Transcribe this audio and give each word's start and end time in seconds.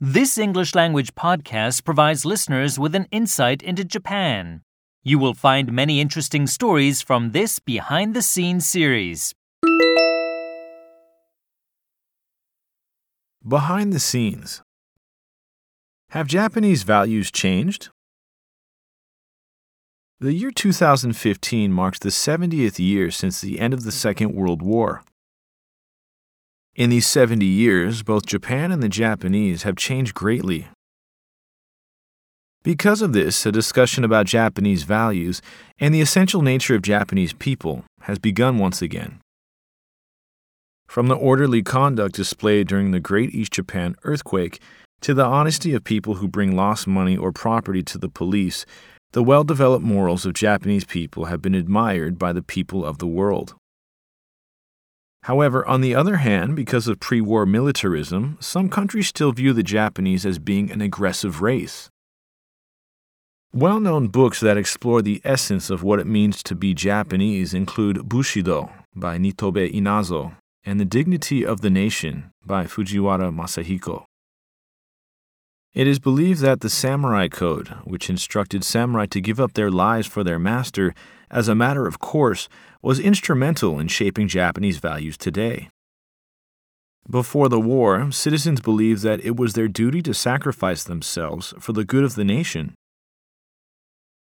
This 0.00 0.36
English 0.36 0.74
language 0.74 1.14
podcast 1.14 1.84
provides 1.84 2.26
listeners 2.26 2.78
with 2.78 2.94
an 2.94 3.06
insight 3.10 3.62
into 3.62 3.82
Japan. 3.82 4.60
You 5.02 5.18
will 5.18 5.32
find 5.32 5.72
many 5.72 6.02
interesting 6.02 6.46
stories 6.46 7.00
from 7.00 7.30
this 7.30 7.58
behind 7.60 8.12
the 8.12 8.20
scenes 8.20 8.66
series. 8.66 9.32
Behind 13.48 13.94
the 13.94 13.98
scenes. 13.98 14.60
Have 16.10 16.26
Japanese 16.26 16.82
values 16.82 17.30
changed? 17.30 17.88
The 20.20 20.34
year 20.34 20.50
2015 20.50 21.72
marks 21.72 21.98
the 21.98 22.10
70th 22.10 22.78
year 22.78 23.10
since 23.10 23.40
the 23.40 23.58
end 23.58 23.72
of 23.72 23.84
the 23.84 23.92
Second 23.92 24.34
World 24.34 24.60
War. 24.60 25.00
In 26.76 26.90
these 26.90 27.06
70 27.06 27.46
years, 27.46 28.02
both 28.02 28.26
Japan 28.26 28.70
and 28.70 28.82
the 28.82 28.90
Japanese 28.90 29.62
have 29.62 29.76
changed 29.76 30.12
greatly. 30.12 30.68
Because 32.62 33.00
of 33.00 33.14
this, 33.14 33.46
a 33.46 33.52
discussion 33.52 34.04
about 34.04 34.26
Japanese 34.26 34.82
values 34.82 35.40
and 35.78 35.94
the 35.94 36.02
essential 36.02 36.42
nature 36.42 36.74
of 36.74 36.82
Japanese 36.82 37.32
people 37.32 37.84
has 38.02 38.18
begun 38.18 38.58
once 38.58 38.82
again. 38.82 39.20
From 40.86 41.08
the 41.08 41.14
orderly 41.14 41.62
conduct 41.62 42.14
displayed 42.14 42.68
during 42.68 42.90
the 42.90 43.00
Great 43.00 43.34
East 43.34 43.52
Japan 43.52 43.96
earthquake 44.04 44.60
to 45.00 45.14
the 45.14 45.24
honesty 45.24 45.72
of 45.72 45.82
people 45.82 46.16
who 46.16 46.28
bring 46.28 46.54
lost 46.54 46.86
money 46.86 47.16
or 47.16 47.32
property 47.32 47.82
to 47.84 47.96
the 47.96 48.10
police, 48.10 48.66
the 49.12 49.22
well 49.22 49.44
developed 49.44 49.84
morals 49.84 50.26
of 50.26 50.34
Japanese 50.34 50.84
people 50.84 51.24
have 51.24 51.40
been 51.40 51.54
admired 51.54 52.18
by 52.18 52.34
the 52.34 52.42
people 52.42 52.84
of 52.84 52.98
the 52.98 53.06
world. 53.06 53.54
However, 55.26 55.66
on 55.66 55.80
the 55.80 55.92
other 55.92 56.18
hand, 56.18 56.54
because 56.54 56.86
of 56.86 57.00
pre 57.00 57.20
war 57.20 57.44
militarism, 57.46 58.38
some 58.38 58.68
countries 58.68 59.08
still 59.08 59.32
view 59.32 59.52
the 59.52 59.64
Japanese 59.64 60.24
as 60.24 60.38
being 60.38 60.70
an 60.70 60.80
aggressive 60.80 61.42
race. 61.42 61.90
Well 63.52 63.80
known 63.80 64.06
books 64.06 64.38
that 64.38 64.56
explore 64.56 65.02
the 65.02 65.20
essence 65.24 65.68
of 65.68 65.82
what 65.82 65.98
it 65.98 66.06
means 66.06 66.44
to 66.44 66.54
be 66.54 66.74
Japanese 66.74 67.54
include 67.54 68.08
Bushido 68.08 68.70
by 68.94 69.18
Nitobe 69.18 69.74
Inazo 69.74 70.36
and 70.64 70.78
The 70.78 70.84
Dignity 70.84 71.44
of 71.44 71.60
the 71.60 71.70
Nation 71.70 72.30
by 72.44 72.66
Fujiwara 72.66 73.34
Masahiko. 73.34 74.04
It 75.74 75.88
is 75.88 75.98
believed 75.98 76.40
that 76.42 76.60
the 76.60 76.70
Samurai 76.70 77.26
Code, 77.26 77.70
which 77.82 78.08
instructed 78.08 78.62
samurai 78.62 79.06
to 79.06 79.20
give 79.20 79.40
up 79.40 79.54
their 79.54 79.72
lives 79.72 80.06
for 80.06 80.22
their 80.22 80.38
master 80.38 80.94
as 81.30 81.48
a 81.48 81.54
matter 81.54 81.86
of 81.86 81.98
course, 81.98 82.48
was 82.82 83.00
instrumental 83.00 83.78
in 83.78 83.88
shaping 83.88 84.28
Japanese 84.28 84.78
values 84.78 85.16
today. 85.16 85.68
Before 87.08 87.48
the 87.48 87.60
war, 87.60 88.10
citizens 88.10 88.60
believed 88.60 89.02
that 89.02 89.24
it 89.24 89.36
was 89.36 89.52
their 89.52 89.68
duty 89.68 90.02
to 90.02 90.14
sacrifice 90.14 90.82
themselves 90.84 91.54
for 91.60 91.72
the 91.72 91.84
good 91.84 92.04
of 92.04 92.14
the 92.14 92.24
nation. 92.24 92.74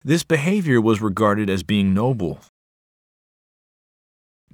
This 0.02 0.22
behavior 0.22 0.80
was 0.80 1.00
regarded 1.00 1.48
as 1.48 1.62
being 1.62 1.94
noble. 1.94 2.40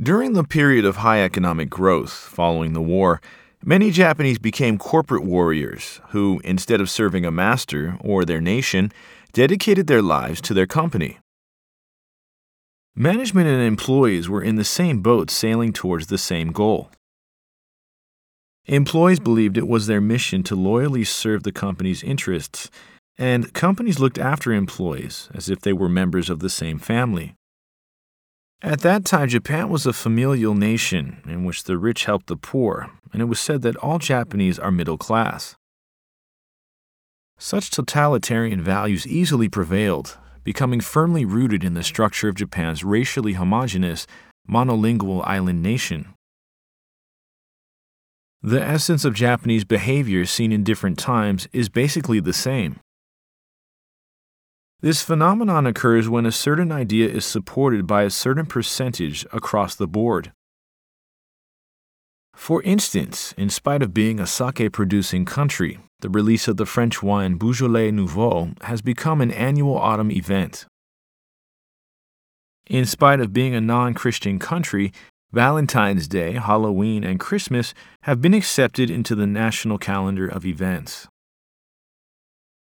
During 0.01 0.33
the 0.33 0.45
period 0.45 0.84
of 0.84 0.98
high 0.98 1.23
economic 1.23 1.69
growth 1.69 2.12
following 2.12 2.73
the 2.73 2.81
war, 2.81 3.21
Many 3.62 3.91
Japanese 3.91 4.39
became 4.39 4.78
corporate 4.78 5.23
warriors 5.23 6.01
who, 6.11 6.41
instead 6.45 6.81
of 6.81 6.89
serving 6.89 7.27
a 7.27 7.31
master 7.31 7.98
or 8.01 8.25
their 8.25 8.41
nation, 8.41 8.91
dedicated 9.34 9.87
their 9.87 10.01
lives 10.01 10.41
to 10.43 10.55
their 10.55 10.67
company. 10.67 11.19
Management 12.97 13.47
and 13.47 13.63
employees 13.63 14.29
were 14.29 14.43
in 14.43 14.57
the 14.57 14.65
same 14.65 15.01
boat 15.01 15.31
sailing 15.31 15.73
towards 15.73 16.09
the 16.09 16.19
same 16.19 16.51
goal. 16.53 16.91
Employees 18.67 19.21
believed 19.21 19.57
it 19.57 19.69
was 19.69 19.87
their 19.87 20.01
mission 20.01 20.43
to 20.43 20.57
loyally 20.57 21.05
serve 21.05 21.43
the 21.45 21.53
company's 21.53 22.03
interests, 22.03 22.71
and 23.17 23.53
companies 23.53 23.99
looked 23.99 24.19
after 24.19 24.53
employees 24.53 25.29
as 25.35 25.49
if 25.49 25.61
they 25.61 25.73
were 25.73 25.89
members 25.89 26.29
of 26.29 26.41
the 26.41 26.51
same 26.51 26.79
family. 26.79 27.35
At 28.63 28.81
that 28.81 29.05
time, 29.05 29.29
Japan 29.29 29.71
was 29.71 29.87
a 29.87 29.93
familial 29.93 30.55
nation 30.55 31.23
in 31.27 31.45
which 31.45 31.65
the 31.65 31.79
rich 31.79 32.05
helped 32.05 32.27
the 32.27 32.37
poor, 32.37 32.91
and 33.12 33.23
it 33.23 33.27
was 33.27 33.41
said 33.41 33.62
that 33.62 33.77
all 33.77 33.99
Japanese 33.99 34.59
are 34.59 34.71
middle 34.71 34.99
class. 34.99 35.56
Such 37.39 37.71
totalitarian 37.71 38.61
values 38.61 39.06
easily 39.06 39.49
prevailed, 39.49 40.19
becoming 40.45 40.81
firmly 40.81 41.25
rooted 41.25 41.65
in 41.65 41.75
the 41.75 41.83
structure 41.83 42.28
of 42.28 42.34
Japan's 42.34 42.84
racially 42.84 43.34
homogeneous, 43.34 44.06
monolingual 44.49 45.23
island 45.27 45.62
nation. 45.62 46.15
The 48.43 48.62
essence 48.62 49.05
of 49.05 49.15
Japanese 49.15 49.65
behavior 49.65 50.25
seen 50.25 50.50
in 50.50 50.65
different 50.65 50.99
times 50.99 51.47
is 51.53 51.69
basically 51.69 52.21
the 52.21 52.33
same. 52.33 52.81
This 54.81 55.03
phenomenon 55.03 55.67
occurs 55.67 56.09
when 56.09 56.25
a 56.25 56.33
certain 56.33 56.73
idea 56.73 57.06
is 57.06 57.27
supported 57.27 57.87
by 57.87 58.05
a 58.05 58.11
certain 58.11 58.47
percentage 58.47 59.27
across 59.31 59.75
the 59.75 59.87
board. 59.87 60.33
For 62.34 62.62
instance, 62.62 63.34
in 63.37 63.50
spite 63.50 63.83
of 63.83 63.93
being 63.93 64.19
a 64.19 64.27
sake 64.27 64.73
producing 64.73 65.27
country, 65.27 65.79
the 66.00 66.11
release 66.11 66.49
of 66.49 66.56
the 66.56 66.66
French 66.66 67.03
wine 67.03 67.34
Beaujolais 67.34 67.91
Nouveau 67.91 68.50
has 68.62 68.83
become 68.83 69.21
an 69.21 69.31
annual 69.31 69.77
autumn 69.77 70.11
event. 70.11 70.66
In 72.69 72.87
spite 72.87 73.21
of 73.21 73.33
being 73.33 73.55
a 73.55 73.61
non 73.61 73.94
Christian 73.94 74.38
country, 74.38 74.93
Valentine's 75.33 76.09
Day, 76.09 76.33
Halloween, 76.33 77.05
and 77.05 77.21
Christmas 77.21 77.75
have 78.03 78.21
been 78.21 78.34
accepted 78.34 78.91
into 78.91 79.15
the 79.15 79.27
national 79.27 79.78
calendar 79.78 80.27
of 80.27 80.44
events. 80.44 81.06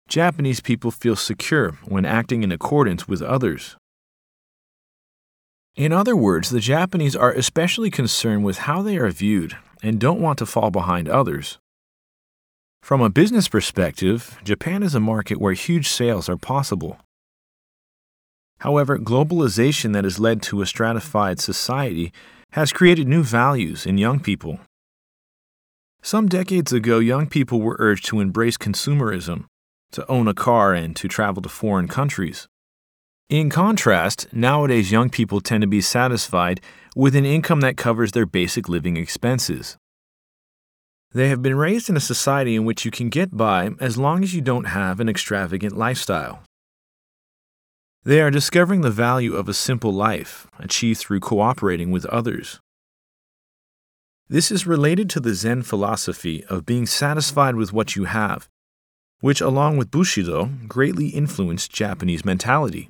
Japanese 0.07 0.61
people 0.61 0.91
feel 0.91 1.15
secure 1.15 1.71
when 1.85 2.05
acting 2.05 2.43
in 2.43 2.51
accordance 2.51 3.07
with 3.07 3.21
others. 3.21 3.75
In 5.75 5.93
other 5.93 6.15
words, 6.15 6.49
the 6.49 6.59
Japanese 6.59 7.15
are 7.15 7.31
especially 7.31 7.91
concerned 7.91 8.43
with 8.43 8.59
how 8.59 8.81
they 8.81 8.97
are 8.97 9.11
viewed 9.11 9.57
and 9.83 9.99
don't 9.99 10.19
want 10.19 10.39
to 10.39 10.45
fall 10.45 10.71
behind 10.71 11.07
others. 11.07 11.59
From 12.87 13.01
a 13.01 13.09
business 13.09 13.49
perspective, 13.49 14.39
Japan 14.45 14.81
is 14.81 14.95
a 14.95 15.01
market 15.01 15.41
where 15.41 15.51
huge 15.51 15.89
sales 15.89 16.29
are 16.29 16.37
possible. 16.37 16.97
However, 18.59 18.97
globalization 18.97 19.91
that 19.91 20.05
has 20.05 20.21
led 20.21 20.41
to 20.43 20.61
a 20.61 20.65
stratified 20.65 21.41
society 21.41 22.13
has 22.51 22.71
created 22.71 23.05
new 23.05 23.23
values 23.23 23.85
in 23.85 23.97
young 23.97 24.21
people. 24.21 24.61
Some 26.01 26.29
decades 26.29 26.71
ago, 26.71 26.99
young 26.99 27.27
people 27.27 27.59
were 27.59 27.75
urged 27.77 28.05
to 28.05 28.21
embrace 28.21 28.55
consumerism 28.55 29.47
to 29.91 30.09
own 30.09 30.29
a 30.29 30.33
car, 30.33 30.73
and 30.73 30.95
to 30.95 31.09
travel 31.09 31.41
to 31.41 31.49
foreign 31.49 31.89
countries. 31.89 32.47
In 33.29 33.49
contrast, 33.49 34.27
nowadays 34.31 34.93
young 34.93 35.09
people 35.09 35.41
tend 35.41 35.59
to 35.59 35.67
be 35.67 35.81
satisfied 35.81 36.61
with 36.95 37.17
an 37.17 37.25
income 37.25 37.59
that 37.59 37.75
covers 37.75 38.13
their 38.13 38.25
basic 38.25 38.69
living 38.69 38.95
expenses. 38.95 39.75
They 41.17 41.29
have 41.29 41.41
been 41.41 41.55
raised 41.55 41.89
in 41.89 41.97
a 41.97 41.99
society 41.99 42.55
in 42.55 42.63
which 42.63 42.85
you 42.85 42.91
can 42.91 43.09
get 43.09 43.35
by 43.35 43.71
as 43.79 43.97
long 43.97 44.21
as 44.21 44.35
you 44.35 44.41
don't 44.41 44.65
have 44.65 44.99
an 44.99 45.09
extravagant 45.09 45.75
lifestyle. 45.75 46.43
They 48.03 48.21
are 48.21 48.29
discovering 48.29 48.81
the 48.81 48.91
value 48.91 49.35
of 49.35 49.49
a 49.49 49.53
simple 49.55 49.91
life, 49.91 50.45
achieved 50.59 50.99
through 50.99 51.21
cooperating 51.21 51.89
with 51.89 52.05
others. 52.05 52.59
This 54.29 54.51
is 54.51 54.67
related 54.67 55.09
to 55.09 55.19
the 55.19 55.33
Zen 55.33 55.63
philosophy 55.63 56.45
of 56.51 56.67
being 56.67 56.85
satisfied 56.85 57.55
with 57.55 57.73
what 57.73 57.95
you 57.95 58.03
have 58.03 58.47
which, 59.19 59.41
along 59.41 59.77
with 59.77 59.89
Bushido, 59.89 60.51
greatly 60.67 61.07
influenced 61.07 61.73
Japanese 61.73 62.23
mentality. 62.23 62.89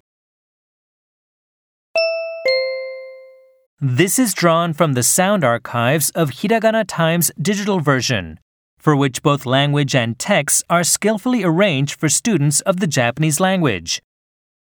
This 3.80 4.18
is 4.18 4.34
drawn 4.34 4.74
from 4.74 4.94
the 4.94 5.04
sound 5.04 5.44
archives 5.44 6.10
of 6.16 6.32
Hiragana 6.32 6.84
Times 6.88 7.32
digital 7.40 7.80
version, 7.80 8.40
for 8.80 8.96
which 8.96 9.22
both 9.22 9.46
language 9.46 9.94
and 9.94 10.18
text 10.18 10.64
are 10.68 10.84
skillfully 10.84 11.44
arranged 11.44 12.00
for 12.00 12.10
students 12.10 12.60
of 12.62 12.80
the 12.80 12.88
Japanese 12.88 13.40
language. 13.40 14.02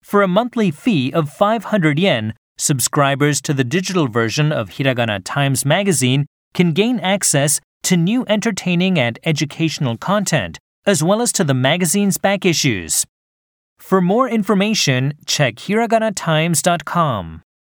For 0.01 0.23
a 0.23 0.27
monthly 0.27 0.71
fee 0.71 1.13
of 1.13 1.29
500 1.29 1.99
yen, 1.99 2.33
subscribers 2.57 3.41
to 3.41 3.53
the 3.53 3.63
digital 3.63 4.07
version 4.07 4.51
of 4.51 4.71
Hiragana 4.71 5.21
Times 5.23 5.65
magazine 5.65 6.25
can 6.55 6.71
gain 6.73 6.99
access 6.99 7.61
to 7.83 7.95
new 7.95 8.25
entertaining 8.27 8.97
and 8.97 9.19
educational 9.23 9.97
content 9.97 10.57
as 10.87 11.03
well 11.03 11.21
as 11.21 11.31
to 11.33 11.43
the 11.43 11.53
magazine's 11.53 12.17
back 12.17 12.43
issues. 12.43 13.05
For 13.77 14.01
more 14.01 14.27
information, 14.27 15.13
check 15.27 15.57
hiraganatimes.com. 15.57 17.43